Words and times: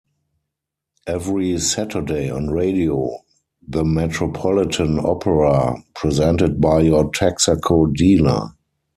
Every 1.05 1.59
Saturday 1.59 2.31
on 2.31 2.49
radio, 2.49 3.19
the 3.67 3.85
Metropolitan 3.85 4.97
Opera, 4.97 5.75
presented 5.93 6.59
by 6.59 6.79
your 6.79 7.11
Texaco 7.11 7.93
dealer. 7.93 8.49